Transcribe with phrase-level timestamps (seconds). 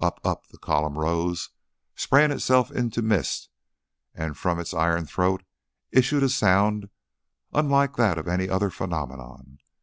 [0.00, 1.50] Up, up the column rose,
[1.94, 3.50] spraying itself into mist,
[4.14, 5.42] and from its iron throat
[5.92, 6.88] issued a sound
[7.52, 9.58] unlike that of any other phenomenon.